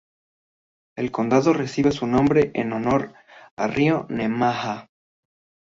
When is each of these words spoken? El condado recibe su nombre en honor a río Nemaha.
El 0.95 1.11
condado 1.11 1.53
recibe 1.53 1.91
su 1.91 2.07
nombre 2.07 2.49
en 2.55 2.73
honor 2.73 3.13
a 3.55 3.67
río 3.67 4.07
Nemaha. 4.09 4.89